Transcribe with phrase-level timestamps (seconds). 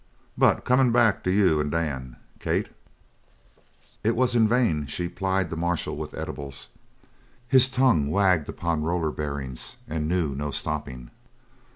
[0.35, 2.69] But comin' back to you and Dan, Kate"
[4.03, 6.69] It was in vain she plied the marshal with edibles.
[7.47, 11.11] His tongue wagged upon roller bearings and knew no stopping.